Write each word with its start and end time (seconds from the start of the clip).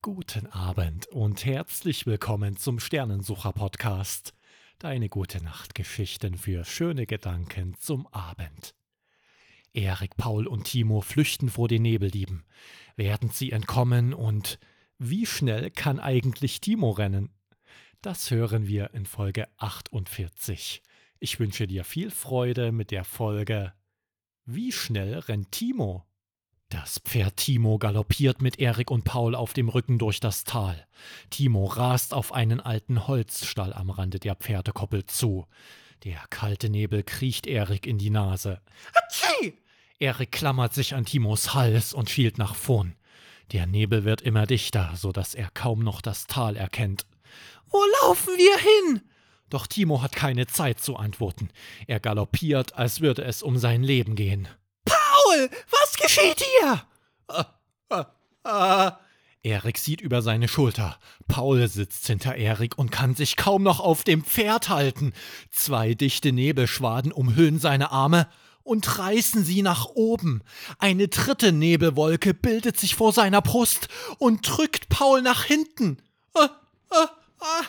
Guten 0.00 0.46
Abend 0.46 1.08
und 1.08 1.44
herzlich 1.44 2.06
willkommen 2.06 2.56
zum 2.56 2.78
Sternensucher 2.78 3.52
Podcast. 3.52 4.32
Deine 4.78 5.08
gute 5.08 5.42
Nachtgeschichten 5.42 6.38
für 6.38 6.64
schöne 6.64 7.04
Gedanken 7.04 7.74
zum 7.80 8.06
Abend. 8.06 8.76
Erik, 9.72 10.16
Paul 10.16 10.46
und 10.46 10.68
Timo 10.68 11.00
flüchten 11.00 11.48
vor 11.48 11.66
den 11.66 11.82
Nebeldieben. 11.82 12.44
Werden 12.94 13.30
sie 13.30 13.50
entkommen 13.50 14.14
und 14.14 14.60
wie 14.98 15.26
schnell 15.26 15.68
kann 15.72 15.98
eigentlich 15.98 16.60
Timo 16.60 16.90
rennen? 16.90 17.30
Das 18.00 18.30
hören 18.30 18.68
wir 18.68 18.94
in 18.94 19.04
Folge 19.04 19.48
48. 19.56 20.80
Ich 21.18 21.40
wünsche 21.40 21.66
dir 21.66 21.82
viel 21.82 22.12
Freude 22.12 22.70
mit 22.70 22.92
der 22.92 23.02
Folge 23.02 23.74
Wie 24.44 24.70
schnell 24.70 25.18
rennt 25.18 25.50
Timo? 25.50 26.07
Das 26.70 26.98
Pferd 26.98 27.38
Timo 27.38 27.78
galoppiert 27.78 28.42
mit 28.42 28.58
Erik 28.58 28.90
und 28.90 29.04
Paul 29.04 29.34
auf 29.34 29.54
dem 29.54 29.70
Rücken 29.70 29.98
durch 29.98 30.20
das 30.20 30.44
Tal. 30.44 30.86
Timo 31.30 31.64
rast 31.64 32.12
auf 32.12 32.32
einen 32.34 32.60
alten 32.60 33.06
Holzstall 33.06 33.72
am 33.72 33.88
Rande 33.88 34.18
der 34.18 34.34
Pferdekoppel 34.34 35.06
zu. 35.06 35.46
Der 36.04 36.20
kalte 36.28 36.68
Nebel 36.68 37.02
kriecht 37.04 37.46
Erik 37.46 37.86
in 37.86 37.96
die 37.96 38.10
Nase. 38.10 38.60
Atschi! 38.92 39.54
Erik 39.98 40.30
klammert 40.30 40.74
sich 40.74 40.94
an 40.94 41.06
Timos 41.06 41.54
Hals 41.54 41.94
und 41.94 42.10
schielt 42.10 42.36
nach 42.36 42.54
vorn. 42.54 42.96
Der 43.52 43.66
Nebel 43.66 44.04
wird 44.04 44.20
immer 44.20 44.46
dichter, 44.46 44.92
so 44.94 45.10
dass 45.10 45.34
er 45.34 45.48
kaum 45.54 45.82
noch 45.82 46.02
das 46.02 46.26
Tal 46.26 46.54
erkennt. 46.54 47.06
Wo 47.70 47.80
laufen 48.02 48.34
wir 48.36 48.58
hin? 48.58 49.02
Doch 49.48 49.66
Timo 49.66 50.02
hat 50.02 50.12
keine 50.12 50.46
Zeit 50.46 50.80
zu 50.80 50.96
antworten. 50.96 51.48
Er 51.86 51.98
galoppiert, 51.98 52.74
als 52.74 53.00
würde 53.00 53.24
es 53.24 53.42
um 53.42 53.56
sein 53.56 53.82
Leben 53.82 54.16
gehen. 54.16 54.48
Paul, 55.28 55.50
was 55.70 55.96
geschieht 55.96 56.42
hier? 56.42 56.82
Ah, 57.28 57.46
ah, 57.90 58.06
ah. 58.44 58.98
Erik 59.42 59.76
sieht 59.78 60.00
über 60.00 60.22
seine 60.22 60.48
Schulter. 60.48 60.98
Paul 61.26 61.68
sitzt 61.68 62.06
hinter 62.06 62.36
Erik 62.36 62.78
und 62.78 62.90
kann 62.90 63.14
sich 63.14 63.36
kaum 63.36 63.62
noch 63.62 63.80
auf 63.80 64.04
dem 64.04 64.24
Pferd 64.24 64.68
halten. 64.68 65.12
Zwei 65.50 65.94
dichte 65.94 66.32
Nebelschwaden 66.32 67.12
umhüllen 67.12 67.58
seine 67.58 67.90
Arme 67.92 68.28
und 68.62 68.98
reißen 68.98 69.44
sie 69.44 69.62
nach 69.62 69.86
oben. 69.86 70.42
Eine 70.78 71.08
dritte 71.08 71.52
Nebelwolke 71.52 72.32
bildet 72.32 72.78
sich 72.78 72.94
vor 72.94 73.12
seiner 73.12 73.42
Brust 73.42 73.88
und 74.18 74.48
drückt 74.48 74.88
Paul 74.88 75.20
nach 75.22 75.44
hinten. 75.44 75.98
Ah, 76.34 76.50
ah, 76.90 77.08
ah. 77.40 77.62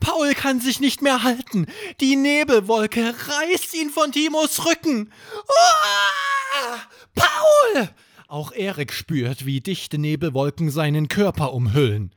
Paul 0.00 0.34
kann 0.34 0.60
sich 0.60 0.80
nicht 0.80 1.02
mehr 1.02 1.22
halten. 1.22 1.66
Die 2.00 2.16
Nebelwolke 2.16 3.14
reißt 3.28 3.74
ihn 3.74 3.90
von 3.90 4.12
Timos 4.12 4.64
Rücken. 4.66 5.12
Ah! 5.48 6.23
Paul! 7.14 7.88
Auch 8.28 8.52
Erik 8.52 8.92
spürt, 8.92 9.46
wie 9.46 9.60
dichte 9.60 9.98
Nebelwolken 9.98 10.70
seinen 10.70 11.08
Körper 11.08 11.52
umhüllen. 11.52 12.14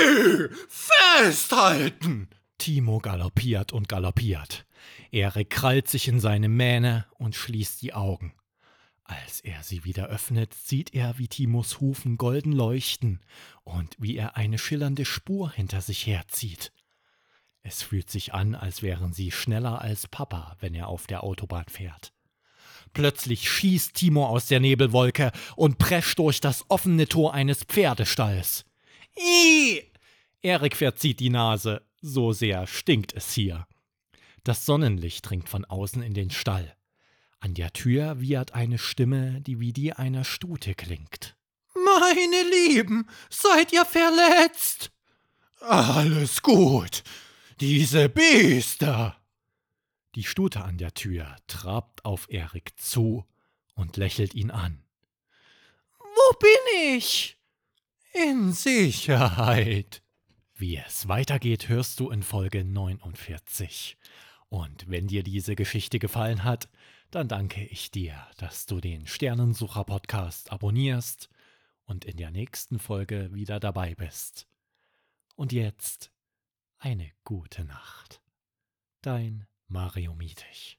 Ey, 0.00 0.48
festhalten! 0.68 2.28
Timo 2.58 2.98
galoppiert 2.98 3.72
und 3.72 3.88
galoppiert. 3.88 4.66
Erik 5.10 5.50
krallt 5.50 5.88
sich 5.88 6.08
in 6.08 6.20
seine 6.20 6.48
Mähne 6.48 7.06
und 7.18 7.34
schließt 7.34 7.80
die 7.82 7.94
Augen. 7.94 8.34
Als 9.04 9.40
er 9.40 9.62
sie 9.62 9.84
wieder 9.84 10.08
öffnet, 10.08 10.52
sieht 10.52 10.92
er, 10.94 11.18
wie 11.18 11.28
Timos 11.28 11.80
Hufen 11.80 12.18
golden 12.18 12.52
leuchten 12.52 13.20
und 13.64 13.96
wie 13.98 14.16
er 14.16 14.36
eine 14.36 14.58
schillernde 14.58 15.06
Spur 15.06 15.50
hinter 15.50 15.80
sich 15.80 16.06
herzieht. 16.06 16.72
Es 17.62 17.82
fühlt 17.82 18.10
sich 18.10 18.34
an, 18.34 18.54
als 18.54 18.82
wären 18.82 19.12
sie 19.12 19.30
schneller 19.30 19.80
als 19.80 20.08
Papa, 20.08 20.56
wenn 20.60 20.74
er 20.74 20.88
auf 20.88 21.06
der 21.06 21.24
Autobahn 21.24 21.66
fährt. 21.68 22.12
Plötzlich 22.92 23.50
schießt 23.50 23.94
Timo 23.94 24.26
aus 24.26 24.46
der 24.46 24.60
Nebelwolke 24.60 25.32
und 25.56 25.78
prescht 25.78 26.18
durch 26.18 26.40
das 26.40 26.64
offene 26.68 27.08
Tor 27.08 27.34
eines 27.34 27.64
Pferdestalls. 27.64 28.64
Ih! 29.16 29.82
Erik 30.42 30.76
verzieht 30.76 31.20
die 31.20 31.30
Nase, 31.30 31.82
so 32.00 32.32
sehr 32.32 32.66
stinkt 32.66 33.12
es 33.12 33.32
hier. 33.32 33.66
Das 34.44 34.64
Sonnenlicht 34.64 35.28
dringt 35.28 35.48
von 35.48 35.64
außen 35.64 36.02
in 36.02 36.14
den 36.14 36.30
Stall. 36.30 36.74
An 37.40 37.54
der 37.54 37.72
Tür 37.72 38.20
wiehert 38.20 38.54
eine 38.54 38.78
Stimme, 38.78 39.40
die 39.42 39.60
wie 39.60 39.72
die 39.72 39.92
einer 39.92 40.24
Stute 40.24 40.74
klingt. 40.74 41.36
Meine 41.74 42.42
Lieben, 42.50 43.08
seid 43.30 43.72
ihr 43.72 43.84
verletzt? 43.84 44.90
Alles 45.60 46.42
gut. 46.42 47.02
Diese 47.60 48.08
Biester. 48.08 49.17
Die 50.14 50.24
Stute 50.24 50.64
an 50.64 50.78
der 50.78 50.94
Tür 50.94 51.36
trabt 51.46 52.04
auf 52.04 52.30
Erik 52.30 52.78
zu 52.78 53.26
und 53.74 53.96
lächelt 53.96 54.34
ihn 54.34 54.50
an. 54.50 54.82
Wo 55.98 56.38
bin 56.38 56.96
ich? 56.96 57.38
In 58.12 58.52
Sicherheit. 58.52 60.02
Wie 60.54 60.76
es 60.76 61.06
weitergeht, 61.06 61.68
hörst 61.68 62.00
du 62.00 62.10
in 62.10 62.22
Folge 62.22 62.64
49. 62.64 63.96
Und 64.48 64.88
wenn 64.88 65.06
dir 65.06 65.22
diese 65.22 65.54
Geschichte 65.54 65.98
gefallen 65.98 66.42
hat, 66.42 66.68
dann 67.10 67.28
danke 67.28 67.64
ich 67.64 67.90
dir, 67.90 68.26
dass 68.38 68.66
du 68.66 68.80
den 68.80 69.06
Sternensucher 69.06 69.84
Podcast 69.84 70.50
abonnierst 70.50 71.28
und 71.84 72.04
in 72.04 72.16
der 72.16 72.30
nächsten 72.30 72.78
Folge 72.78 73.32
wieder 73.32 73.60
dabei 73.60 73.94
bist. 73.94 74.46
Und 75.36 75.52
jetzt 75.52 76.10
eine 76.78 77.12
gute 77.24 77.64
Nacht. 77.64 78.20
Dein 79.00 79.46
Mario 79.70 80.14
Mietig. 80.14 80.58